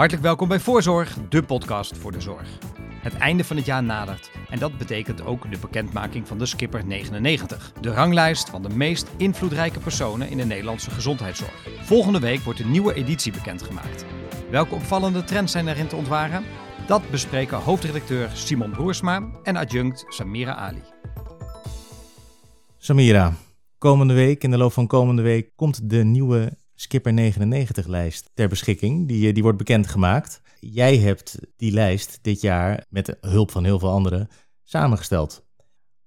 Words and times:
Hartelijk 0.00 0.26
welkom 0.26 0.48
bij 0.48 0.60
Voorzorg, 0.60 1.16
de 1.28 1.42
podcast 1.42 1.96
voor 1.96 2.12
de 2.12 2.20
zorg. 2.20 2.48
Het 3.02 3.14
einde 3.14 3.44
van 3.44 3.56
het 3.56 3.66
jaar 3.66 3.82
nadert 3.82 4.30
en 4.50 4.58
dat 4.58 4.78
betekent 4.78 5.24
ook 5.24 5.50
de 5.50 5.58
bekendmaking 5.58 6.28
van 6.28 6.38
de 6.38 6.46
Skipper 6.46 6.86
99, 6.86 7.72
de 7.80 7.92
ranglijst 7.92 8.50
van 8.50 8.62
de 8.62 8.68
meest 8.68 9.10
invloedrijke 9.16 9.78
personen 9.78 10.28
in 10.28 10.36
de 10.36 10.44
Nederlandse 10.44 10.90
gezondheidszorg. 10.90 11.68
Volgende 11.82 12.18
week 12.20 12.40
wordt 12.40 12.60
een 12.60 12.70
nieuwe 12.70 12.94
editie 12.94 13.32
bekendgemaakt. 13.32 14.04
Welke 14.50 14.74
opvallende 14.74 15.24
trends 15.24 15.52
zijn 15.52 15.68
erin 15.68 15.88
te 15.88 15.96
ontwaren? 15.96 16.44
Dat 16.86 17.10
bespreken 17.10 17.58
hoofdredacteur 17.58 18.30
Simon 18.34 18.70
Broersma 18.70 19.30
en 19.42 19.56
adjunct 19.56 20.04
Samira 20.08 20.54
Ali. 20.54 20.82
Samira, 22.78 23.32
komende 23.78 24.14
week, 24.14 24.42
in 24.42 24.50
de 24.50 24.58
loop 24.58 24.72
van 24.72 24.86
komende 24.86 25.22
week, 25.22 25.50
komt 25.56 25.90
de 25.90 26.04
nieuwe 26.04 26.58
Skipper 26.80 27.32
99-lijst 27.32 28.30
ter 28.34 28.48
beschikking. 28.48 29.08
Die, 29.08 29.28
eh, 29.28 29.34
die 29.34 29.42
wordt 29.42 29.58
bekendgemaakt. 29.58 30.40
Jij 30.60 30.96
hebt 30.96 31.38
die 31.56 31.72
lijst 31.72 32.18
dit 32.22 32.40
jaar 32.40 32.86
met 32.88 33.16
hulp 33.20 33.50
van 33.50 33.64
heel 33.64 33.78
veel 33.78 33.90
anderen 33.90 34.28
samengesteld. 34.62 35.44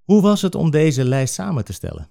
Hoe 0.02 0.22
was 0.22 0.42
het 0.42 0.54
om 0.54 0.70
deze 0.70 1.04
lijst 1.04 1.34
samen 1.34 1.64
te 1.64 1.72
stellen? 1.72 2.08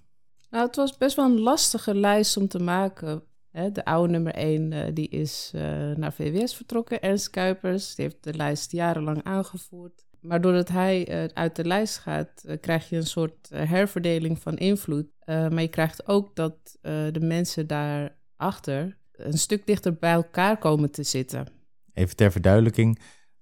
Nou, 0.50 0.66
het 0.66 0.76
was 0.76 0.98
best 0.98 1.16
wel 1.16 1.26
een 1.26 1.40
lastige 1.40 1.96
lijst 1.96 2.38
om 2.38 2.48
te 2.48 2.60
maken. 2.60 3.24
De 3.52 3.86
oude 3.86 4.12
nummer 4.12 4.34
1 4.34 4.74
eh, 4.74 4.94
die 4.94 5.10
is 5.10 5.52
eh, 5.56 5.62
naar 5.96 6.14
VWS 6.14 6.56
vertrokken, 6.56 7.02
Ernst 7.02 7.30
Kuipers. 7.30 7.96
Die 7.96 8.06
heeft 8.06 8.24
de 8.24 8.34
lijst 8.34 8.72
jarenlang 8.72 9.24
aangevoerd. 9.24 10.06
Maar 10.20 10.42
doordat 10.42 10.70
hij 10.70 11.30
uit 11.34 11.56
de 11.56 11.66
lijst 11.66 11.98
gaat, 11.98 12.46
krijg 12.62 12.90
je 12.90 12.96
een 12.96 13.06
soort 13.06 13.50
herverdeling 13.54 14.40
van 14.40 14.58
invloed. 14.58 15.08
maar 15.26 15.62
je 15.62 15.68
krijgt 15.68 16.08
ook 16.08 16.36
dat 16.36 16.78
de 16.82 17.20
mensen 17.20 17.68
daar 17.68 18.22
achter 18.38 18.98
een 19.12 19.38
stuk 19.38 19.66
dichter 19.66 19.94
bij 19.94 20.12
elkaar 20.12 20.58
komen 20.58 20.92
te 20.92 21.04
zitten. 21.04 21.48
Even 21.94 22.16
ter 22.16 22.32
verduidelijking. 22.32 22.98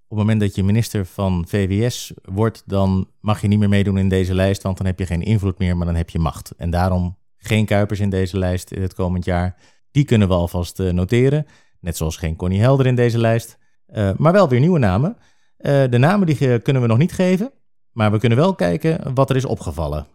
Op 0.08 0.18
het 0.18 0.28
moment 0.28 0.40
dat 0.40 0.56
je 0.56 0.64
minister 0.64 1.06
van 1.06 1.46
VWS 1.48 2.14
wordt, 2.24 2.64
dan 2.66 3.10
mag 3.20 3.42
je 3.42 3.48
niet 3.48 3.60
meer 3.60 3.70
meedoen 3.70 3.98
in 3.98 4.10
deze 4.10 4.36
lijst, 4.36 4.62
want 4.62 4.78
dan 4.78 4.86
heb 4.86 5.00
je 5.00 5.06
geen 5.06 5.22
invloed 5.22 5.58
meer, 5.58 5.78
maar 5.78 5.86
dan 5.86 5.96
heb 5.96 6.10
je 6.10 6.20
macht. 6.20 6.52
En 6.58 6.70
daarom 6.70 7.18
geen 7.38 7.66
Kuipers 7.66 8.00
in 8.00 8.10
deze 8.10 8.38
lijst 8.38 8.70
het 8.70 8.94
komend 8.94 9.26
jaar. 9.26 9.56
Die 9.92 10.04
kunnen 10.04 10.28
we 10.28 10.34
alvast 10.34 10.80
eh, 10.80 10.90
noteren. 10.90 11.46
Net 11.80 11.98
zoals 11.98 12.18
geen 12.18 12.36
Connie 12.36 12.60
Helder 12.60 12.86
in 12.86 12.96
deze 12.96 13.18
lijst. 13.18 13.58
Uh, 13.88 14.12
maar 14.18 14.32
wel 14.32 14.50
weer 14.50 14.60
nieuwe 14.60 14.80
namen. 14.80 15.18
Uh, 15.18 15.84
de 15.90 15.98
namen 15.98 16.28
die 16.28 16.60
kunnen 16.60 16.82
we 16.82 16.88
nog 16.88 16.98
niet 16.98 17.12
geven, 17.12 17.52
maar 17.92 18.12
we 18.12 18.20
kunnen 18.20 18.38
wel 18.38 18.56
kijken 18.56 19.14
wat 19.14 19.30
er 19.30 19.36
is 19.36 19.46
opgevallen. 19.46 20.08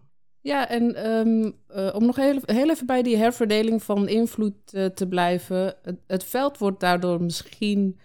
Ja, 0.47 0.69
en 0.69 1.11
um, 1.11 1.55
uh, 1.77 1.95
om 1.95 2.07
nog 2.07 2.17
heel, 2.17 2.41
even 2.71 2.87
bij 2.87 3.03
die 3.03 3.17
herverdeling 3.17 3.83
van 3.83 4.09
invloed 4.09 4.55
uh, 4.73 4.85
te 4.85 5.09
blijven. 5.09 5.75
Het, 6.07 6.25
veld 6.25 6.59
wordt 6.59 6.81
daardoor 6.81 7.23
misschien 7.23 7.99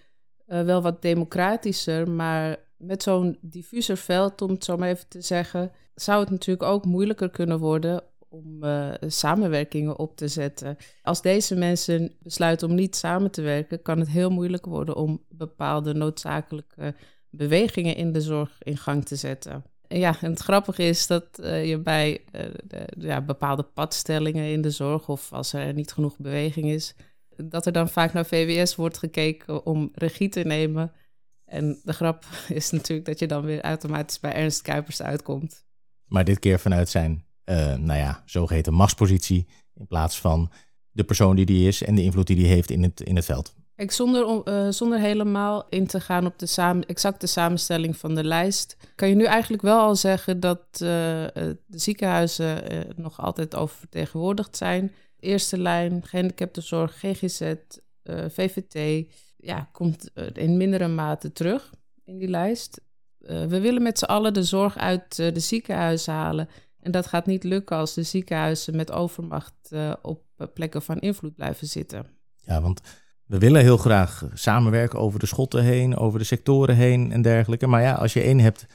uh, 0.47 0.61
wel 0.61 0.81
wat 0.81 1.01
democratischer, 1.01 2.09
maar 2.09 2.57
met 2.77 3.03
zo'n 3.03 3.37
diffuser 3.41 3.97
veld, 3.97 4.41
om 4.41 4.49
het 4.49 4.63
zo 4.63 4.77
maar 4.77 4.89
even 4.89 5.07
te 5.07 5.21
zeggen, 5.21 5.71
zou 5.95 6.19
het 6.19 6.29
natuurlijk 6.29 6.69
ook 6.69 6.85
moeilijker 6.85 7.29
kunnen 7.29 7.59
worden 7.59 8.03
om 8.29 8.63
samenwerkingen 9.07 9.99
op 9.99 10.15
te 10.17 10.27
zetten. 10.27 10.77
Als 11.01 11.21
deze 11.21 11.55
mensen 11.55 12.15
besluiten 12.19 12.69
om 12.69 12.75
niet 12.75 12.95
samen 12.95 13.31
te 13.31 13.41
werken, 13.41 13.81
kan 13.81 13.99
het 13.99 14.09
heel 14.09 14.29
moeilijk 14.29 14.65
worden 14.65 14.95
om 14.95 15.25
bepaalde 15.29 15.93
noodzakelijke 15.93 16.95
bewegingen 17.29 17.95
in 17.95 18.11
de 18.11 18.21
zorg 18.21 18.57
in 18.63 18.77
gang 18.77 19.05
te 19.05 19.15
zetten 19.15 19.70
ja, 19.99 20.17
en 20.21 20.29
het 20.29 20.39
grappige 20.39 20.83
is 20.83 21.07
dat 21.07 21.25
uh, 21.39 21.65
je 21.65 21.77
bij 21.77 22.21
uh, 22.35 22.41
de, 22.63 22.87
ja, 22.97 23.21
bepaalde 23.21 23.63
padstellingen 23.63 24.51
in 24.51 24.61
de 24.61 24.69
zorg, 24.69 25.09
of 25.09 25.33
als 25.33 25.53
er 25.53 25.73
niet 25.73 25.91
genoeg 25.91 26.17
beweging 26.17 26.65
is, 26.65 26.95
dat 27.35 27.65
er 27.65 27.71
dan 27.71 27.89
vaak 27.89 28.13
naar 28.13 28.25
VWS 28.25 28.75
wordt 28.75 28.97
gekeken 28.97 29.65
om 29.65 29.91
regie 29.93 30.29
te 30.29 30.39
nemen. 30.39 30.91
En 31.45 31.79
de 31.83 31.93
grap 31.93 32.25
is 32.49 32.71
natuurlijk 32.71 33.07
dat 33.07 33.19
je 33.19 33.27
dan 33.27 33.45
weer 33.45 33.61
automatisch 33.61 34.19
bij 34.19 34.33
Ernst 34.33 34.61
Kuipers 34.61 35.01
uitkomt. 35.01 35.65
Maar 36.05 36.23
dit 36.23 36.39
keer 36.39 36.59
vanuit 36.59 36.89
zijn, 36.89 37.25
uh, 37.45 37.75
nou 37.75 37.99
ja, 37.99 38.23
zogeheten 38.25 38.73
machtspositie, 38.73 39.47
in 39.73 39.87
plaats 39.87 40.19
van 40.19 40.51
de 40.91 41.03
persoon 41.03 41.35
die 41.35 41.45
die 41.45 41.67
is 41.67 41.83
en 41.83 41.95
de 41.95 42.03
invloed 42.03 42.27
die 42.27 42.35
die 42.35 42.47
heeft 42.47 42.69
in 42.69 42.83
het, 42.83 43.01
in 43.01 43.15
het 43.15 43.25
veld. 43.25 43.55
Zonder, 43.89 44.41
uh, 44.47 44.71
zonder 44.71 44.99
helemaal 44.99 45.65
in 45.69 45.87
te 45.87 45.99
gaan 45.99 46.25
op 46.25 46.39
de 46.39 46.83
exacte 46.87 47.27
samenstelling 47.27 47.97
van 47.97 48.15
de 48.15 48.23
lijst, 48.23 48.77
kan 48.95 49.09
je 49.09 49.15
nu 49.15 49.23
eigenlijk 49.23 49.61
wel 49.61 49.79
al 49.79 49.95
zeggen 49.95 50.39
dat 50.39 50.59
uh, 50.73 50.79
de 50.79 51.55
ziekenhuizen 51.67 52.73
uh, 52.73 52.79
nog 52.95 53.21
altijd 53.21 53.55
oververtegenwoordigd 53.55 54.57
zijn. 54.57 54.91
Eerste 55.19 55.57
lijn, 55.57 56.05
gehandicaptenzorg, 56.05 56.99
GGZ, 56.99 57.53
VVT, 58.27 59.07
ja, 59.37 59.69
komt 59.71 60.11
in 60.33 60.57
mindere 60.57 60.87
mate 60.87 61.31
terug 61.31 61.73
in 62.03 62.17
die 62.17 62.27
lijst. 62.27 62.81
we 63.17 63.59
willen 63.59 63.81
met 63.81 63.99
z'n 63.99 64.05
allen 64.05 64.33
de 64.33 64.43
zorg 64.43 64.77
uit 64.77 65.15
de 65.15 65.39
ziekenhuizen 65.39 66.13
halen. 66.13 66.49
En 66.79 66.91
dat 66.91 67.07
gaat 67.07 67.25
niet 67.25 67.43
lukken 67.43 67.77
als 67.77 67.93
de 67.93 68.03
ziekenhuizen 68.03 68.75
met 68.75 68.91
overmacht 68.91 69.71
op 70.01 70.23
plekken 70.53 70.81
van 70.81 70.99
invloed 70.99 71.35
blijven 71.35 71.67
zitten. 71.67 72.05
Ja, 72.45 72.61
want 72.61 72.81
we 73.31 73.37
willen 73.37 73.61
heel 73.61 73.77
graag 73.77 74.23
samenwerken 74.33 74.99
over 74.99 75.19
de 75.19 75.25
schotten 75.25 75.63
heen, 75.63 75.97
over 75.97 76.19
de 76.19 76.25
sectoren 76.25 76.75
heen 76.75 77.11
en 77.11 77.21
dergelijke. 77.21 77.67
Maar 77.67 77.81
ja, 77.81 77.93
als 77.93 78.13
je 78.13 78.21
één 78.21 78.39
hebt 78.39 78.65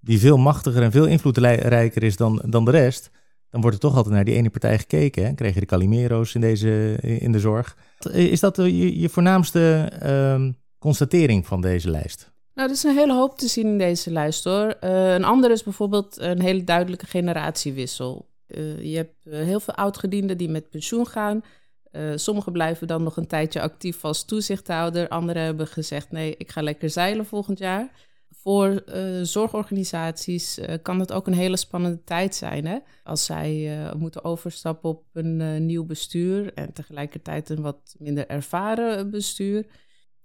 die 0.00 0.18
veel 0.18 0.36
machtiger 0.36 0.82
en 0.82 0.90
veel 0.90 1.06
invloedrijker 1.06 2.02
is 2.02 2.16
dan, 2.16 2.42
dan 2.46 2.64
de 2.64 2.70
rest, 2.70 3.10
dan 3.50 3.60
wordt 3.60 3.76
er 3.76 3.82
toch 3.82 3.96
altijd 3.96 4.14
naar 4.14 4.24
die 4.24 4.34
ene 4.34 4.50
partij 4.50 4.78
gekeken. 4.78 5.22
Hè? 5.22 5.46
Je 5.46 5.52
de 5.52 5.66
Calimero's 5.66 6.34
in, 6.34 6.40
deze, 6.40 6.98
in 7.00 7.32
de 7.32 7.40
zorg. 7.40 7.76
Is 8.12 8.40
dat 8.40 8.56
je, 8.56 9.00
je 9.00 9.08
voornaamste 9.08 9.92
uh, 10.02 10.48
constatering 10.78 11.46
van 11.46 11.60
deze 11.60 11.90
lijst? 11.90 12.32
Nou, 12.54 12.68
er 12.68 12.74
is 12.74 12.82
een 12.82 12.96
hele 12.96 13.14
hoop 13.14 13.38
te 13.38 13.48
zien 13.48 13.66
in 13.66 13.78
deze 13.78 14.10
lijst 14.10 14.44
hoor. 14.44 14.76
Uh, 14.80 15.14
een 15.14 15.24
andere 15.24 15.52
is 15.52 15.62
bijvoorbeeld 15.62 16.20
een 16.20 16.40
hele 16.40 16.64
duidelijke 16.64 17.06
generatiewissel. 17.06 18.28
Uh, 18.46 18.82
je 18.82 18.96
hebt 18.96 19.24
heel 19.24 19.60
veel 19.60 19.74
oudgedienden 19.74 20.36
die 20.36 20.48
met 20.48 20.70
pensioen 20.70 21.06
gaan. 21.06 21.42
Uh, 21.92 22.12
sommigen 22.16 22.52
blijven 22.52 22.86
dan 22.86 23.02
nog 23.02 23.16
een 23.16 23.26
tijdje 23.26 23.60
actief 23.60 24.04
als 24.04 24.24
toezichthouder. 24.24 25.08
Anderen 25.08 25.42
hebben 25.42 25.66
gezegd: 25.66 26.10
nee, 26.10 26.34
ik 26.36 26.50
ga 26.50 26.62
lekker 26.62 26.90
zeilen 26.90 27.26
volgend 27.26 27.58
jaar. 27.58 27.90
Voor 28.30 28.82
uh, 28.86 29.22
zorgorganisaties 29.22 30.58
uh, 30.58 30.74
kan 30.82 31.00
het 31.00 31.12
ook 31.12 31.26
een 31.26 31.32
hele 31.32 31.56
spannende 31.56 32.04
tijd 32.04 32.34
zijn. 32.34 32.66
Hè? 32.66 32.78
Als 33.04 33.24
zij 33.24 33.76
moeten 33.96 34.24
overstappen 34.24 34.90
op 34.90 35.04
een 35.12 35.66
nieuw 35.66 35.84
bestuur 35.84 36.54
en 36.54 36.72
tegelijkertijd 36.72 37.48
een 37.48 37.62
wat 37.62 37.94
minder 37.98 38.26
ervaren 38.26 39.10
bestuur. 39.10 39.66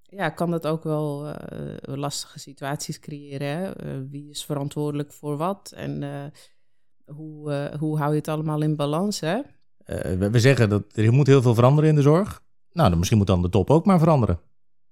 Ja, 0.01 0.29
kan 0.29 0.51
dat 0.51 0.67
ook 0.67 0.83
wel 0.83 1.35
lastige 1.81 2.39
situaties 2.39 2.99
creëren. 2.99 3.47
Hè? 3.47 3.71
wie 4.07 4.29
is 4.29 4.45
verantwoordelijk 4.45 5.13
voor 5.13 5.37
wat 5.37 5.71
en 5.75 6.03
hoe, 7.05 7.71
hoe 7.79 7.97
hou 7.97 8.11
je 8.11 8.17
het 8.17 8.27
allemaal 8.27 8.61
in 8.61 8.75
balans? 8.75 9.19
Hè? 9.19 9.41
Uh, 9.87 10.29
we, 10.29 10.39
zeggen 10.39 10.69
dat 10.69 10.83
er 10.93 11.13
moet 11.13 11.27
heel 11.27 11.41
veel 11.41 11.55
veranderen 11.55 11.89
in 11.89 11.95
de 11.95 12.01
zorg. 12.01 12.41
Nou, 12.71 12.89
dan 12.89 12.97
misschien 12.97 13.17
moet 13.17 13.27
dan 13.27 13.41
de 13.41 13.49
top 13.49 13.69
ook 13.69 13.85
maar 13.85 13.99
veranderen. 13.99 14.39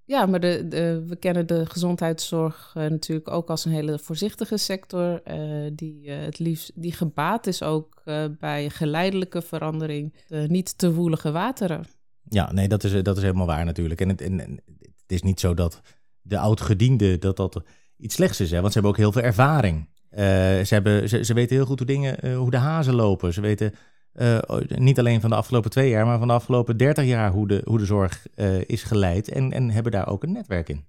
Ja, 0.06 0.26
maar 0.26 0.40
de, 0.40 0.68
de, 0.68 1.04
we 1.08 1.16
kennen 1.16 1.48
de 1.48 1.66
gezondheidszorg 1.66 2.74
uh, 2.78 2.84
natuurlijk 2.88 3.30
ook 3.30 3.50
als 3.50 3.66
een 3.66 3.72
hele 3.72 4.00
voorzichtige 4.00 4.58
sector. 4.58 5.22
Uh, 5.28 5.72
die 5.74 6.10
het 6.12 6.40
liefst 6.40 6.72
die 6.76 6.92
gebaat 6.92 7.48
is 7.48 7.64
ook 7.64 8.04
bij 8.40 8.70
geleidelijke 8.70 9.42
verandering. 9.42 10.14
niet 10.48 10.78
te 10.78 10.94
woelige 10.94 11.32
wateren. 11.32 11.86
Ja, 12.30 12.52
nee, 12.52 12.68
dat 12.68 12.84
is, 12.84 13.04
dat 13.04 13.18
is 13.18 13.24
helemaal 13.24 13.46
waar 13.46 13.66
natuurlijk. 13.66 14.02
En 14.02 14.10
het, 14.10 14.22
en, 14.22 14.38
het 14.38 15.12
is 15.12 15.22
niet 15.22 15.40
zo 15.40 15.54
dat 15.54 15.82
de 16.22 16.38
oud-gediende 16.38 17.18
dat 17.18 17.38
dat 17.38 17.64
iets 17.98 18.16
slechts 18.16 18.40
is. 18.40 18.52
Hè? 18.52 18.62
Want 18.62 18.74
ze 18.74 18.80
hebben 18.80 18.92
ook 18.92 19.04
heel 19.04 19.12
veel 19.12 19.22
ervaring. 19.22 19.90
ze, 20.66 20.68
hebben, 20.70 21.10
ze, 21.10 21.24
ze 21.24 21.34
weten 21.34 21.56
heel 21.56 21.66
goed 21.66 21.80
hoe, 21.80 21.88
dingen, 21.88 22.36
hoe 22.36 22.52
de 22.52 22.58
hazen 22.58 22.96
lopen. 22.96 23.34
Ze 23.34 23.42
weten 23.42 23.74
uh, 24.16 24.40
niet 24.68 25.00
alleen 25.00 25.22
van 25.22 25.30
de 25.30 25.36
afgelopen 25.36 25.72
twee 25.72 25.90
jaar, 25.90 26.06
maar 26.06 26.18
van 26.18 26.28
de 26.28 26.34
afgelopen 26.34 26.78
dertig 26.78 27.06
jaar 27.06 27.32
hoe 27.32 27.48
de, 27.48 27.62
hoe 27.66 27.78
de 27.78 27.86
zorg 27.86 28.26
uh, 28.36 28.62
is 28.66 28.84
geleid 28.84 29.30
en, 29.30 29.52
en 29.52 29.70
hebben 29.70 29.92
daar 29.92 30.08
ook 30.08 30.24
een 30.24 30.32
netwerk 30.32 30.70
in. 30.70 30.86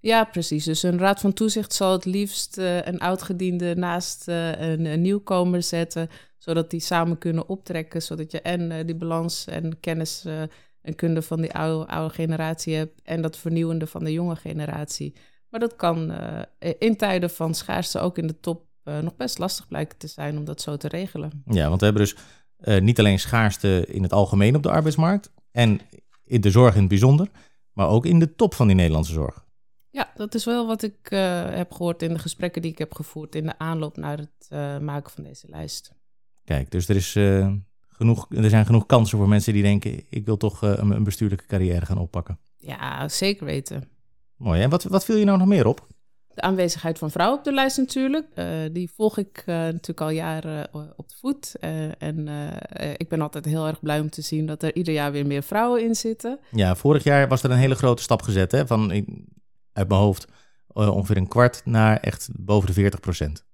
Ja, 0.00 0.24
precies. 0.24 0.64
Dus 0.64 0.82
een 0.82 0.98
raad 0.98 1.20
van 1.20 1.32
toezicht 1.32 1.72
zal 1.72 1.92
het 1.92 2.04
liefst 2.04 2.58
uh, 2.58 2.82
een 2.82 2.98
oudgediende 2.98 3.74
naast 3.74 4.28
een, 4.28 4.84
een, 4.84 5.00
nieuwkomer 5.00 5.62
zetten, 5.62 6.08
zodat 6.38 6.70
die 6.70 6.80
samen 6.80 7.18
kunnen 7.18 7.48
optrekken, 7.48 8.02
zodat 8.02 8.30
je 8.30 8.40
en 8.40 8.86
die 8.86 8.96
balans 8.96 9.46
en 9.46 9.80
kennis 9.80 10.24
en 10.82 10.94
kunde 10.94 11.22
van 11.22 11.40
die 11.40 11.52
oude, 11.52 11.86
oude 11.86 12.14
generatie 12.14 12.74
hebt 12.74 13.00
en 13.02 13.22
dat 13.22 13.36
vernieuwende 13.36 13.86
van 13.86 14.04
de 14.04 14.12
jonge 14.12 14.36
generatie. 14.36 15.14
Maar 15.48 15.60
dat 15.60 15.76
kan 15.76 16.12
in 16.78 16.96
tijden 16.96 17.30
van 17.30 17.54
schaarste 17.54 17.98
ook 17.98 18.18
in 18.18 18.26
de 18.26 18.40
top 18.40 18.64
nog 18.82 19.16
best 19.16 19.38
lastig 19.38 19.68
blijken 19.68 19.98
te 19.98 20.06
zijn 20.06 20.38
om 20.38 20.44
dat 20.44 20.60
zo 20.60 20.76
te 20.76 20.88
regelen. 20.88 21.42
Ja, 21.44 21.68
want 21.68 21.80
we 21.80 21.84
hebben 21.84 22.04
dus 22.04 22.16
uh, 22.60 22.80
niet 22.80 22.98
alleen 22.98 23.18
schaarste 23.18 23.86
in 23.88 24.02
het 24.02 24.12
algemeen 24.12 24.56
op 24.56 24.62
de 24.62 24.70
arbeidsmarkt 24.70 25.32
en 25.50 25.80
in 26.24 26.40
de 26.40 26.50
zorg 26.50 26.74
in 26.74 26.80
het 26.80 26.88
bijzonder, 26.88 27.28
maar 27.72 27.88
ook 27.88 28.06
in 28.06 28.18
de 28.18 28.34
top 28.34 28.54
van 28.54 28.66
die 28.66 28.76
Nederlandse 28.76 29.12
zorg. 29.12 29.44
Ja, 29.90 30.12
dat 30.14 30.34
is 30.34 30.44
wel 30.44 30.66
wat 30.66 30.82
ik 30.82 31.10
uh, 31.10 31.44
heb 31.50 31.72
gehoord 31.72 32.02
in 32.02 32.12
de 32.12 32.18
gesprekken 32.18 32.62
die 32.62 32.70
ik 32.70 32.78
heb 32.78 32.94
gevoerd 32.94 33.34
in 33.34 33.44
de 33.44 33.58
aanloop 33.58 33.96
naar 33.96 34.18
het 34.18 34.48
uh, 34.50 34.78
maken 34.78 35.12
van 35.12 35.24
deze 35.24 35.46
lijst. 35.48 35.92
Kijk, 36.44 36.70
dus 36.70 36.88
er, 36.88 36.96
is, 36.96 37.12
genoeg, 37.88 38.26
er 38.30 38.50
zijn 38.50 38.66
genoeg 38.66 38.86
kansen 38.86 39.18
voor 39.18 39.28
mensen 39.28 39.52
die 39.52 39.62
denken: 39.62 40.04
ik 40.08 40.24
wil 40.24 40.36
toch 40.36 40.62
een, 40.62 40.90
een 40.90 41.04
bestuurlijke 41.04 41.46
carrière 41.46 41.86
gaan 41.86 41.98
oppakken. 41.98 42.38
Ja, 42.56 43.08
zeker 43.08 43.44
weten. 43.44 43.88
Mooi. 44.36 44.62
En 44.62 44.70
wat, 44.70 44.82
wat 44.82 45.04
viel 45.04 45.16
je 45.16 45.24
nou 45.24 45.38
nog 45.38 45.46
meer 45.46 45.66
op? 45.66 45.86
De 46.36 46.42
aanwezigheid 46.42 46.98
van 46.98 47.10
vrouwen 47.10 47.38
op 47.38 47.44
de 47.44 47.52
lijst 47.52 47.76
natuurlijk. 47.76 48.26
Uh, 48.34 48.46
die 48.72 48.90
volg 48.94 49.18
ik 49.18 49.42
uh, 49.46 49.46
natuurlijk 49.56 50.00
al 50.00 50.10
jaren 50.10 50.68
uh, 50.74 50.82
op 50.96 51.08
de 51.08 51.14
voet. 51.20 51.54
en 51.98 52.28
ik 52.96 53.08
ben 53.08 53.20
altijd 53.20 53.44
heel 53.44 53.66
erg 53.66 53.80
blij 53.80 54.00
om 54.00 54.10
te 54.10 54.22
zien 54.22 54.46
dat 54.46 54.62
er 54.62 54.74
ieder 54.74 54.94
jaar 54.94 55.12
weer 55.12 55.26
meer 55.26 55.42
vrouwen 55.42 55.82
in 55.82 55.94
zitten. 55.94 56.38
Ja, 56.50 56.74
vorig 56.74 57.04
jaar 57.04 57.28
was 57.28 57.42
er 57.42 57.50
een 57.50 57.56
hele 57.56 57.74
grote 57.74 58.02
stap 58.02 58.22
gezet. 58.22 58.52
Hè? 58.52 58.66
Van 58.66 58.90
uit 59.72 59.88
mijn 59.88 60.00
hoofd 60.00 60.26
ongeveer 60.68 61.16
een 61.16 61.28
kwart 61.28 61.62
naar 61.64 61.96
echt 61.96 62.28
boven 62.32 62.66
de 62.66 62.74
40 62.74 63.00
procent. 63.00 63.44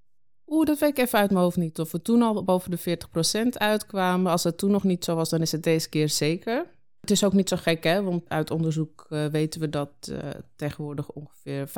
Oeh, 0.46 0.66
dat 0.66 0.78
weet 0.78 0.98
ik 0.98 0.98
even 0.98 1.18
uit 1.18 1.30
mijn 1.30 1.42
hoofd 1.42 1.56
niet. 1.56 1.78
Of 1.78 1.92
we 1.92 2.02
toen 2.02 2.22
al 2.22 2.44
boven 2.44 2.70
de 2.70 2.76
40 2.76 3.10
procent 3.10 3.58
uitkwamen. 3.58 4.32
Als 4.32 4.42
dat 4.42 4.58
toen 4.58 4.70
nog 4.70 4.84
niet 4.84 5.04
zo 5.04 5.14
was, 5.14 5.28
dan 5.28 5.40
is 5.40 5.52
het 5.52 5.62
deze 5.62 5.88
keer 5.88 6.08
zeker. 6.08 6.66
Het 7.02 7.10
is 7.10 7.24
ook 7.24 7.32
niet 7.32 7.48
zo 7.48 7.56
gek, 7.56 7.84
hè? 7.84 8.02
want 8.02 8.28
uit 8.28 8.50
onderzoek 8.50 9.06
uh, 9.08 9.26
weten 9.26 9.60
we 9.60 9.68
dat 9.68 10.08
uh, 10.10 10.18
tegenwoordig 10.56 11.10
ongeveer 11.10 11.68
50% 11.68 11.72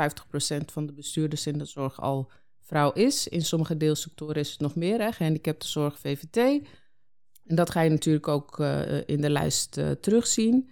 van 0.72 0.86
de 0.86 0.92
bestuurders 0.92 1.46
in 1.46 1.58
de 1.58 1.64
zorg 1.64 2.00
al 2.00 2.30
vrouw 2.60 2.92
is. 2.92 3.28
In 3.28 3.42
sommige 3.42 3.76
deelsectoren 3.76 4.34
is 4.34 4.50
het 4.50 4.60
nog 4.60 4.74
meer, 4.74 5.00
hè? 5.00 5.12
gehandicaptenzorg, 5.12 5.98
VVT. 5.98 6.36
En 7.46 7.56
dat 7.56 7.70
ga 7.70 7.80
je 7.80 7.90
natuurlijk 7.90 8.28
ook 8.28 8.58
uh, 8.58 9.00
in 9.06 9.20
de 9.20 9.30
lijst 9.30 9.80
terugzien. 10.00 10.70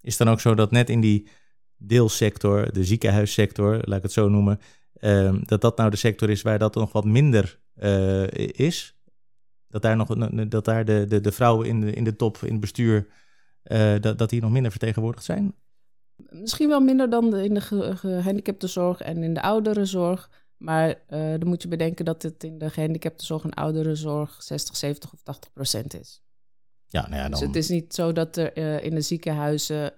Is 0.00 0.18
het 0.18 0.26
dan 0.26 0.34
ook 0.34 0.40
zo 0.40 0.54
dat 0.54 0.70
net 0.70 0.90
in 0.90 1.00
die 1.00 1.28
deelsector, 1.76 2.72
de 2.72 2.84
ziekenhuissector, 2.84 3.80
laat 3.84 3.96
ik 3.96 4.02
het 4.02 4.12
zo 4.12 4.28
noemen, 4.28 4.60
ehm, 4.94 5.42
dat 5.42 5.60
dat 5.60 5.76
nou 5.76 5.90
de 5.90 5.96
sector 5.96 6.30
is 6.30 6.42
waar 6.42 6.58
dat 6.58 6.74
nog 6.74 6.92
wat 6.92 7.04
minder 7.04 7.60
is? 8.52 8.96
Dat 9.68 9.82
daar, 9.82 9.96
nog, 9.96 10.08
dat 10.48 10.64
daar 10.64 10.84
de, 10.84 11.04
de, 11.08 11.20
de 11.20 11.32
vrouwen 11.32 11.66
in 11.68 11.80
de, 11.80 11.92
in 11.92 12.04
de 12.04 12.16
top, 12.16 12.38
in 12.42 12.52
het 12.52 12.60
bestuur 12.60 13.06
uh, 13.64 14.00
dat, 14.00 14.18
dat 14.18 14.30
die 14.30 14.40
nog 14.40 14.50
minder 14.50 14.70
vertegenwoordigd 14.70 15.24
zijn? 15.24 15.54
Misschien 16.16 16.68
wel 16.68 16.80
minder 16.80 17.10
dan 17.10 17.36
in 17.36 17.54
de 17.54 17.60
gehandicaptenzorg 17.96 19.00
en 19.00 19.22
in 19.22 19.34
de 19.34 19.42
ouderenzorg. 19.42 20.30
Maar 20.56 20.88
uh, 20.88 20.94
dan 21.38 21.48
moet 21.48 21.62
je 21.62 21.68
bedenken 21.68 22.04
dat 22.04 22.22
het 22.22 22.44
in 22.44 22.58
de 22.58 22.70
gehandicaptenzorg 22.70 23.44
en 23.44 23.54
ouderenzorg 23.54 24.42
60, 24.42 24.76
70 24.76 25.12
of 25.12 25.22
80 25.22 25.52
procent 25.52 26.00
is. 26.00 26.22
Ja, 26.86 27.00
nou 27.00 27.14
ja, 27.14 27.22
dan... 27.22 27.30
Dus 27.30 27.40
het 27.40 27.56
is 27.56 27.68
niet 27.68 27.94
zo 27.94 28.12
dat 28.12 28.36
er 28.36 28.58
uh, 28.58 28.84
in 28.84 28.94
de 28.94 29.00
ziekenhuizen 29.00 29.92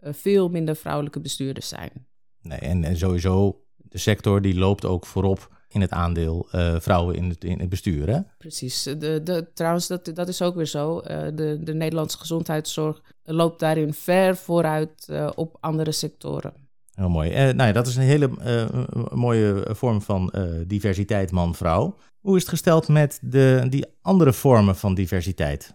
veel 0.00 0.48
minder 0.48 0.76
vrouwelijke 0.76 1.20
bestuurders 1.20 1.68
zijn. 1.68 2.06
Nee, 2.40 2.58
en, 2.58 2.84
en 2.84 2.96
sowieso, 2.96 3.64
de 3.76 3.98
sector 3.98 4.42
die 4.42 4.54
loopt 4.54 4.84
ook 4.84 5.06
voorop 5.06 5.57
in 5.68 5.80
het 5.80 5.90
aandeel 5.90 6.48
uh, 6.52 6.76
vrouwen 6.78 7.14
in 7.14 7.28
het, 7.28 7.44
in 7.44 7.58
het 7.60 7.68
bestuur. 7.68 8.08
Hè? 8.08 8.20
Precies. 8.38 8.82
De, 8.82 9.20
de, 9.22 9.50
trouwens, 9.54 9.86
dat, 9.86 10.10
dat 10.14 10.28
is 10.28 10.42
ook 10.42 10.54
weer 10.54 10.66
zo. 10.66 10.96
Uh, 10.98 11.02
de, 11.34 11.58
de 11.60 11.74
Nederlandse 11.74 12.18
gezondheidszorg 12.18 13.02
loopt 13.22 13.60
daarin 13.60 13.94
ver 13.94 14.36
vooruit 14.36 15.06
uh, 15.10 15.30
op 15.34 15.56
andere 15.60 15.92
sectoren. 15.92 16.52
Heel 16.94 17.08
mooi. 17.08 17.30
nou 17.30 17.62
ja, 17.62 17.72
dat 17.72 17.86
is 17.86 17.96
een 17.96 18.02
hele 18.02 18.30
mooie 19.12 19.66
vorm 19.70 20.02
van 20.02 20.32
diversiteit 20.66 21.30
man-vrouw. 21.30 21.96
Hoe 22.20 22.36
is 22.36 22.42
het 22.42 22.50
gesteld 22.50 22.88
met 22.88 23.18
de, 23.22 23.66
die 23.68 23.86
andere 24.02 24.32
vormen 24.32 24.76
van 24.76 24.94
diversiteit? 24.94 25.74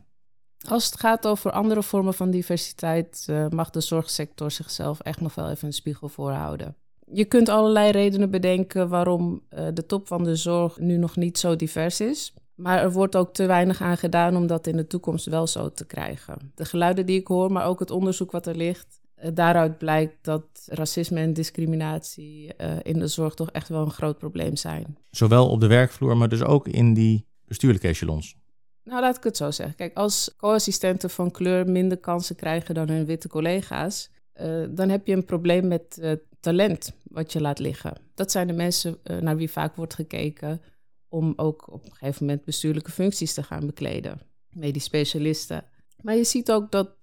Als 0.68 0.86
het 0.86 1.00
gaat 1.00 1.28
over 1.28 1.52
andere 1.52 1.84
vormen 1.84 2.14
van 2.14 2.32
diversiteit, 2.32 3.28
mag 3.50 3.70
de 3.70 3.82
zorgsector 3.82 4.52
zichzelf 4.52 5.00
echt 5.00 5.22
nog 5.22 5.36
wel 5.36 5.50
even 5.50 5.68
een 5.68 5.74
spiegel 5.74 6.10
voorhouden 6.10 6.76
je 7.12 7.26
kunt 7.26 7.50
allerlei 7.50 7.92
redenen 7.92 8.30
bedenken 8.30 8.90
waarom 8.90 9.42
uh, 9.50 9.68
de 9.74 9.86
top 9.86 10.08
van 10.08 10.24
de 10.24 10.36
zorg 10.36 10.80
nu 10.80 10.98
nog 10.98 11.16
niet 11.16 11.38
zo 11.38 11.56
divers 11.56 12.00
is. 12.00 12.34
Maar 12.56 12.82
er 12.82 12.92
wordt 12.92 13.16
ook 13.16 13.34
te 13.34 13.46
weinig 13.46 13.82
aan 13.82 13.98
gedaan 13.98 14.36
om 14.36 14.48
dat 14.48 14.68
in 14.68 14.76
de 14.76 14.88
toekomst 14.88 15.26
wel 15.26 15.48
zo 15.48 15.72
te 15.72 15.86
krijgen. 15.86 16.52
De 16.56 16.66
geluiden 16.66 17.06
die 17.06 17.20
ik 17.20 17.28
hoor, 17.28 17.52
maar 17.52 17.66
ook 17.66 17.80
het 17.80 17.92
onderzoek 17.92 18.32
wat 18.32 18.48
er 18.48 18.56
ligt, 18.56 19.02
uh, 19.24 19.30
daaruit 19.34 19.78
blijkt 19.78 20.18
dat 20.22 20.46
racisme 20.66 21.20
en 21.20 21.34
discriminatie 21.34 22.54
uh, 22.58 22.72
in 22.82 23.00
de 23.00 23.08
zorg 23.08 23.34
toch 23.34 23.52
echt 23.52 23.70
wel 23.70 23.82
een 23.82 23.92
groot 23.92 24.18
probleem 24.18 24.56
zijn. 24.56 24.98
Zowel 25.10 25.50
op 25.50 25.60
de 25.60 25.68
werkvloer, 25.68 26.18
maar 26.18 26.30
dus 26.30 26.44
ook 26.44 26.68
in 26.68 26.94
die 26.94 27.26
bestuurlijke 27.46 27.88
echelons. 27.88 28.36
Nou, 28.84 29.02
laat 29.02 29.18
ik 29.18 29.24
het 29.24 29.38
zo 29.38 29.52
zeggen. 29.52 29.76
Kijk, 29.76 29.98
als 29.98 30.34
co-assistenten 30.38 31.10
van 31.10 31.32
kleur 31.32 31.70
minder 31.70 31.98
kansen 31.98 32.36
krijgen 32.36 32.76
dan 32.76 32.90
hun 32.90 33.06
witte 33.06 33.28
collega's, 33.28 34.12
uh, 34.42 34.66
dan 34.70 34.90
heb 34.90 35.08
je 35.08 35.14
een 35.14 35.26
probleem 35.26 35.68
met 35.68 35.98
uh, 36.02 36.12
talent 36.44 36.94
wat 37.04 37.34
je 37.34 37.42
laat 37.42 37.60
liggen. 37.60 37.94
Dat 38.16 38.32
zijn 38.32 38.48
de 38.48 38.54
mensen 38.54 38.98
uh, 39.04 39.18
naar 39.18 39.36
wie 39.36 39.52
vaak 39.52 39.76
wordt 39.76 39.94
gekeken 39.94 40.62
om 41.08 41.34
ook 41.36 41.72
op 41.72 41.86
een 41.86 41.92
gegeven 41.92 42.26
moment 42.26 42.46
bestuurlijke 42.46 42.92
functies 42.92 43.34
te 43.34 43.44
gaan 43.44 43.66
bekleden. 43.66 44.22
Medisch 44.50 44.84
specialisten. 44.84 45.66
Maar 46.02 46.16
je 46.16 46.24
ziet 46.24 46.52
ook 46.52 46.72
dat 46.72 46.96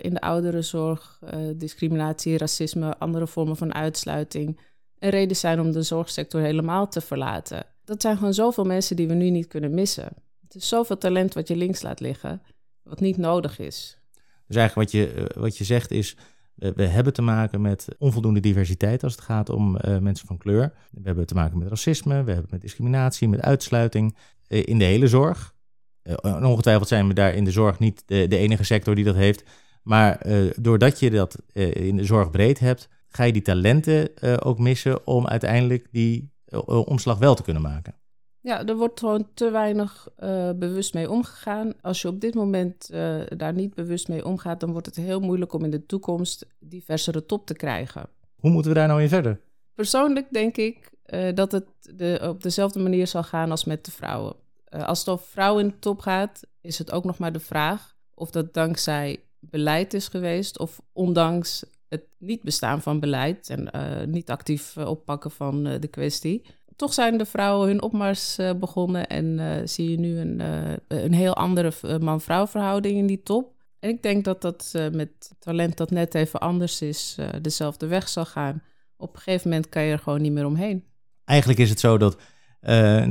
in 0.00 0.14
de 0.14 0.20
ouderenzorg 0.20 1.20
discriminatie, 1.56 2.38
racisme, 2.38 2.98
andere 2.98 3.26
vormen 3.26 3.56
van 3.56 3.74
uitsluiting 3.74 4.60
een 4.98 5.10
reden 5.10 5.36
zijn 5.36 5.60
om 5.60 5.72
de 5.72 5.82
zorgsector 5.82 6.40
helemaal 6.40 6.88
te 6.88 7.00
verlaten. 7.00 7.66
Dat 7.84 8.02
zijn 8.02 8.16
gewoon 8.16 8.34
zoveel 8.34 8.64
mensen 8.64 8.96
die 8.96 9.08
we 9.08 9.14
nu 9.14 9.30
niet 9.30 9.46
kunnen 9.46 9.74
missen. 9.74 10.08
Het 10.40 10.54
is 10.54 10.68
zoveel 10.68 10.98
talent 10.98 11.34
wat 11.34 11.48
je 11.48 11.56
links 11.56 11.82
laat 11.82 12.00
liggen, 12.00 12.42
wat 12.82 13.00
niet 13.00 13.16
nodig 13.16 13.58
is. 13.58 13.98
Dus 14.46 14.56
eigenlijk 14.56 14.90
wat 14.90 15.00
je, 15.00 15.12
eh, 15.12 15.42
wat 15.42 15.56
je 15.56 15.64
zegt 15.64 15.90
is, 15.90 16.16
we 16.58 16.86
hebben 16.86 17.12
te 17.12 17.22
maken 17.22 17.60
met 17.60 17.88
onvoldoende 17.98 18.40
diversiteit 18.40 19.02
als 19.02 19.12
het 19.12 19.24
gaat 19.24 19.50
om 19.50 19.76
uh, 19.76 19.98
mensen 19.98 20.26
van 20.26 20.38
kleur. 20.38 20.72
We 20.90 21.00
hebben 21.02 21.26
te 21.26 21.34
maken 21.34 21.58
met 21.58 21.68
racisme, 21.68 22.24
we 22.24 22.32
hebben 22.32 22.50
met 22.50 22.60
discriminatie, 22.60 23.28
met 23.28 23.40
uitsluiting 23.40 24.16
uh, 24.48 24.62
in 24.64 24.78
de 24.78 24.84
hele 24.84 25.08
zorg. 25.08 25.54
Uh, 26.02 26.42
ongetwijfeld 26.44 26.88
zijn 26.88 27.08
we 27.08 27.14
daar 27.14 27.34
in 27.34 27.44
de 27.44 27.50
zorg 27.50 27.78
niet 27.78 28.02
de, 28.06 28.28
de 28.28 28.36
enige 28.36 28.64
sector 28.64 28.94
die 28.94 29.04
dat 29.04 29.14
heeft. 29.14 29.44
Maar 29.82 30.26
doordat 30.60 31.00
je 31.00 31.10
dat 31.10 31.38
in 31.52 31.96
de 31.96 32.04
zorg 32.04 32.30
breed 32.30 32.58
hebt, 32.58 32.88
ga 33.08 33.24
je 33.24 33.32
die 33.32 33.42
talenten 33.42 34.10
ook 34.42 34.58
missen 34.58 35.06
om 35.06 35.26
uiteindelijk 35.26 35.88
die 35.90 36.32
omslag 36.66 37.18
wel 37.18 37.34
te 37.34 37.42
kunnen 37.42 37.62
maken. 37.62 37.94
Ja, 38.40 38.66
er 38.66 38.76
wordt 38.76 39.00
gewoon 39.00 39.28
te 39.34 39.50
weinig 39.50 40.08
uh, 40.18 40.50
bewust 40.56 40.94
mee 40.94 41.10
omgegaan. 41.10 41.72
Als 41.80 42.02
je 42.02 42.08
op 42.08 42.20
dit 42.20 42.34
moment 42.34 42.90
uh, 42.92 43.20
daar 43.36 43.52
niet 43.52 43.74
bewust 43.74 44.08
mee 44.08 44.24
omgaat, 44.24 44.60
dan 44.60 44.72
wordt 44.72 44.86
het 44.86 44.96
heel 44.96 45.20
moeilijk 45.20 45.52
om 45.52 45.64
in 45.64 45.70
de 45.70 45.86
toekomst 45.86 46.46
diversere 46.58 47.26
top 47.26 47.46
te 47.46 47.54
krijgen. 47.54 48.08
Hoe 48.36 48.50
moeten 48.50 48.70
we 48.70 48.78
daar 48.78 48.88
nou 48.88 49.02
in 49.02 49.08
verder? 49.08 49.40
Persoonlijk 49.74 50.26
denk 50.30 50.56
ik 50.56 50.90
uh, 51.06 51.34
dat 51.34 51.52
het 51.52 51.66
de, 51.80 52.18
op 52.22 52.42
dezelfde 52.42 52.78
manier 52.78 53.06
zal 53.06 53.22
gaan 53.22 53.50
als 53.50 53.64
met 53.64 53.84
de 53.84 53.90
vrouwen. 53.90 54.34
als 54.68 54.98
het 54.98 55.08
over 55.08 55.26
vrouwen 55.26 55.64
in 55.64 55.68
de 55.68 55.78
top 55.78 56.00
gaat, 56.00 56.40
is 56.60 56.78
het 56.78 56.92
ook 56.92 57.04
nog 57.04 57.18
maar 57.18 57.32
de 57.32 57.40
vraag 57.40 57.96
of 58.14 58.30
dat 58.30 58.54
dankzij 58.54 59.20
beleid 59.40 59.94
is 59.94 60.08
geweest 60.08 60.58
of 60.58 60.80
ondanks 60.92 61.64
het 61.88 62.04
niet 62.18 62.42
bestaan 62.42 62.82
van 62.82 63.00
beleid 63.00 63.50
en 63.50 63.70
niet 64.10 64.30
actief 64.30 64.76
oppakken 64.76 65.30
van 65.30 65.64
de 65.64 65.88
kwestie 65.90 66.44
toch 66.78 66.94
zijn 66.94 67.18
de 67.18 67.24
vrouwen 67.24 67.68
hun 67.68 67.82
opmars 67.82 68.38
uh, 68.38 68.50
begonnen 68.52 69.06
en 69.06 69.38
uh, 69.38 69.52
zie 69.64 69.90
je 69.90 69.98
nu 69.98 70.18
een, 70.18 70.40
uh, 70.40 71.02
een 71.02 71.12
heel 71.12 71.34
andere 71.36 71.72
man-vrouw 72.00 72.46
verhouding 72.46 72.96
in 72.96 73.06
die 73.06 73.22
top. 73.22 73.52
En 73.78 73.88
ik 73.88 74.02
denk 74.02 74.24
dat 74.24 74.42
dat 74.42 74.72
met 74.92 75.32
talent 75.38 75.76
dat 75.76 75.90
net 75.90 76.14
even 76.14 76.40
anders 76.40 76.82
is, 76.82 77.16
dezelfde 77.42 77.86
weg 77.86 78.08
zal 78.08 78.24
gaan. 78.24 78.62
Op 78.96 79.14
een 79.14 79.20
gegeven 79.20 79.48
moment 79.48 79.68
kan 79.68 79.82
je 79.82 79.92
er 79.92 79.98
gewoon 79.98 80.22
niet 80.22 80.32
meer 80.32 80.46
omheen. 80.46 80.84
Eigenlijk 81.24 81.58
is 81.58 81.70
het 81.70 81.80
zo 81.80 81.98
dat, 81.98 82.16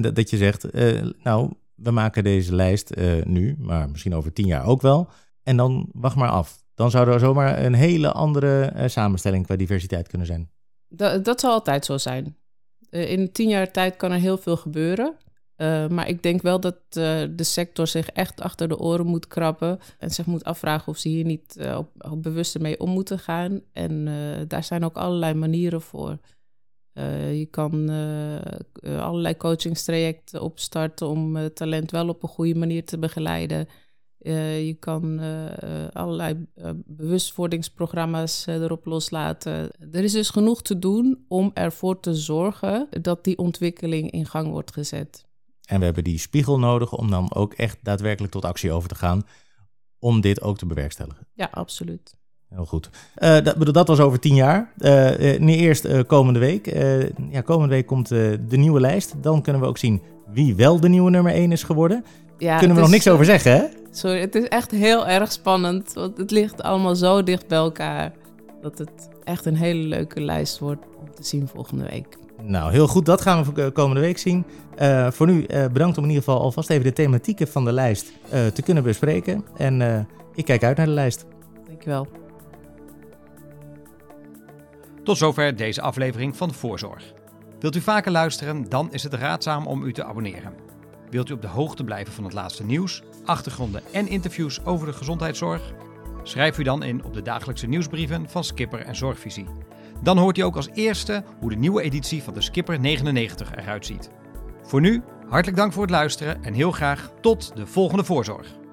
dat, 0.02 0.16
dat, 0.16 0.30
je 0.30 0.38
zegt, 0.38 0.68
nou, 1.24 1.54
we 1.76 1.92
maken 1.92 2.24
deze 2.24 2.56
lijst 2.56 2.96
nu, 3.24 3.56
maar 3.60 3.90
misschien 3.90 4.16
over 4.16 4.34
tien 4.34 4.46
jaar 4.46 4.66
ook 4.66 4.82
wel. 4.82 5.10
En 5.44 5.58
dan 5.58 5.90
wacht 5.92 6.16
maar 6.16 6.30
af. 6.30 6.64
Dan 6.74 6.92
zou 6.92 7.10
er 7.10 7.20
zomaar 7.20 7.66
een 7.66 7.74
hele 7.74 8.12
andere 8.12 8.84
samenstelling 8.86 9.46
qua 9.46 9.56
diversiteit 9.56 10.08
kunnen 10.08 10.28
zijn. 10.28 10.50
Dat, 10.88 11.26
dat 11.26 11.40
zal 11.40 11.52
altijd 11.52 11.86
zo 11.86 11.98
zijn. 11.98 12.36
Uh, 12.90 13.12
in 13.12 13.32
tien 13.32 13.50
jaar 13.50 13.72
tijd 13.72 13.96
kan 13.96 14.12
er 14.12 14.20
heel 14.20 14.38
veel 14.38 14.58
gebeuren. 14.58 15.16
Uh, 15.58 15.88
maar 15.88 16.08
ik 16.08 16.24
denk 16.24 16.42
wel 16.42 16.60
dat 16.60 16.76
uh, 16.76 17.22
de 17.36 17.44
sector 17.44 17.88
zich 17.88 18.10
echt 18.10 18.42
achter 18.42 18.68
de 18.68 18.80
oren 18.80 19.06
moet 19.06 19.28
krabben. 19.28 19.80
En 20.00 20.10
zich 20.10 20.26
moet 20.26 20.44
afvragen 20.44 20.88
of 20.88 20.98
ze 20.98 21.10
hier 21.10 21.26
niet 21.26 21.58
op, 21.78 21.90
op 22.12 22.24
bewuster 22.24 22.62
mee 22.62 22.80
om 22.80 22.90
moeten 22.90 23.20
gaan. 23.20 23.62
En 23.74 24.08
daar 24.48 24.64
zijn 24.64 24.86
ook 24.86 24.96
allerlei 24.96 25.34
manieren 25.34 25.82
voor. 25.82 26.18
je 27.32 27.48
kan 27.52 27.90
allerlei 28.82 29.38
coachingstrajecten 29.38 30.42
opstarten 30.42 31.08
om 31.08 31.54
talent 31.54 31.92
wel 31.92 32.08
op 32.08 32.24
een 32.24 32.30
goede 32.30 32.56
manier 32.56 32.86
te 32.86 32.98
begeleiden. 32.98 33.68
Uh, 34.22 34.66
je 34.66 34.74
kan 34.74 35.20
uh, 35.20 35.46
allerlei 35.94 36.46
uh, 36.56 36.70
bewustwordingsprogramma's 36.86 38.46
erop 38.46 38.86
loslaten. 38.86 39.72
Er 39.92 40.04
is 40.04 40.12
dus 40.12 40.30
genoeg 40.30 40.62
te 40.62 40.80
doen 40.80 41.26
om 41.28 41.52
ervoor 41.54 42.00
te 42.00 42.16
zorgen 42.16 42.88
dat 43.02 43.24
die 43.24 43.38
ontwikkeling 43.38 44.12
in 44.12 44.26
gang 44.26 44.50
wordt 44.50 44.74
gezet. 44.74 45.26
En 45.66 45.80
we 45.80 45.86
hebben 45.86 46.04
die 46.04 46.20
spiegel 46.20 46.60
nodig 46.60 46.94
om 46.94 47.10
dan 47.10 47.34
ook 47.34 47.54
echt 47.54 47.78
daadwerkelijk 47.82 48.34
tot 48.34 48.46
actie 48.46 48.72
over 48.72 48.90
te 48.90 48.96
gaan. 48.96 49.24
Om 50.00 50.22
dit 50.22 50.42
ook 50.42 50.58
te 50.58 50.66
bewerkstelligen. 50.66 51.28
Ja, 51.34 51.50
absoluut. 51.52 52.16
Heel 52.50 52.66
goed. 52.66 52.90
dat, 53.16 53.74
dat, 53.74 53.88
was 53.88 54.00
over 54.00 54.20
tien 54.20 54.36
jaar. 54.36 54.74
nu 55.40 55.54
eerst 55.54 56.06
komende 56.06 56.40
week. 56.40 56.66
ja, 57.30 57.42
komende 57.42 57.74
week 57.76 57.86
komt 57.86 58.08
de 58.08 58.58
nieuwe 58.58 58.80
lijst. 58.80 59.24
Dan 59.24 59.42
kunnen 59.42 59.62
we 59.62 59.68
ook 59.68 59.78
zien 59.78 60.02
wie 60.28 60.56
wel 60.56 60.80
de 60.80 60.90
nieuwe 60.90 61.10
nummer 61.10 61.34
1 61.34 61.52
is 61.52 61.64
geworden. 61.64 62.04
Ja, 62.38 62.58
kunnen 62.58 62.76
we 62.76 62.82
nog 62.82 62.92
niks 62.92 63.08
over 63.08 63.26
zeggen, 63.26 63.52
hè? 63.52 63.64
Sorry, 63.92 64.20
het 64.20 64.36
is 64.36 64.48
echt 64.48 64.72
heel 64.72 65.08
erg 65.08 65.32
spannend. 65.32 65.94
Want 65.94 66.18
het 66.18 66.32
ligt 66.32 66.64
allemaal 66.64 66.96
zo 66.96 67.24
dicht 67.24 67.48
bij 67.48 67.58
elkaar. 67.58 68.12
dat 68.62 68.78
het 68.78 69.10
echt 69.24 69.46
een 69.46 69.56
hele 69.56 69.88
leuke 69.88 70.22
lijst 70.22 70.60
wordt 70.60 70.86
om 71.00 71.12
te 71.16 71.24
zien 71.24 71.48
volgende 71.48 71.86
week. 71.90 72.18
Nou, 72.42 72.72
heel 72.72 72.88
goed. 72.88 73.06
Dat 73.06 73.22
gaan 73.22 73.54
we 73.54 73.72
komende 73.72 74.02
week 74.02 74.18
zien. 74.18 74.46
Uh, 74.82 75.12
voor 75.12 75.28
nu 75.28 75.46
uh, 75.48 75.66
bedankt 75.68 75.98
om 75.98 76.04
in 76.04 76.10
ieder 76.10 76.24
geval 76.24 76.42
alvast 76.42 76.70
even 76.70 76.84
de 76.84 76.94
thematieken 76.94 77.48
van 77.48 77.66
de 77.66 77.72
lijst 77.72 78.12
uh, 78.34 78.46
te 78.46 78.62
kunnen 78.62 78.84
bespreken. 78.84 79.46
En 79.58 80.08
ik 80.34 80.46
kijk 80.46 80.64
uit 80.64 80.78
naar 80.78 80.86
de 80.86 80.92
lijst. 80.92 81.26
Dankjewel. 81.68 82.08
Tot 85.04 85.18
zover 85.18 85.56
deze 85.56 85.82
aflevering 85.82 86.38
van 86.38 86.48
de 86.48 86.54
Voorzorg. 86.54 87.14
Wilt 87.60 87.76
u 87.76 87.82
vaker 87.82 88.12
luisteren, 88.12 88.70
dan 88.70 88.92
is 88.92 89.04
het 89.04 89.14
raadzaam 89.14 89.68
om 89.68 89.84
u 89.84 89.94
te 89.94 90.04
abonneren. 90.04 90.67
Wilt 91.10 91.30
u 91.30 91.34
op 91.34 91.42
de 91.42 91.48
hoogte 91.48 91.84
blijven 91.84 92.14
van 92.14 92.24
het 92.24 92.34
laatste 92.34 92.64
nieuws, 92.64 93.02
achtergronden 93.26 93.82
en 93.92 94.08
interviews 94.08 94.66
over 94.66 94.88
de 94.88 94.94
gezondheidszorg? 94.94 95.74
Schrijf 96.24 96.58
u 96.58 96.64
dan 96.64 96.84
in 96.84 97.04
op 97.04 97.14
de 97.14 97.22
dagelijkse 97.22 97.68
nieuwsbrieven 97.68 98.30
van 98.30 98.44
Skipper 98.44 98.80
en 98.80 98.96
Zorgvisie. 98.96 99.48
Dan 100.04 100.18
hoort 100.18 100.38
u 100.38 100.42
ook 100.42 100.56
als 100.56 100.70
eerste 100.74 101.24
hoe 101.40 101.50
de 101.50 101.56
nieuwe 101.56 101.82
editie 101.82 102.24
van 102.24 102.34
de 102.34 102.42
Skipper 102.42 102.80
99 102.80 103.56
eruit 103.56 103.86
ziet. 103.86 104.10
Voor 104.62 104.82
nu, 104.82 105.04
hartelijk 105.30 105.58
dank 105.58 105.74
voor 105.74 105.82
het 105.82 105.92
luisteren 105.92 106.44
en 106.44 106.54
heel 106.54 106.72
graag 106.72 107.12
tot 107.22 107.56
de 107.56 107.66
volgende 107.66 108.04
voorzorg. 108.04 108.67